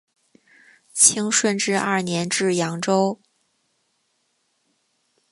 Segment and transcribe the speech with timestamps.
[0.93, 3.21] 清顺治二年至扬州。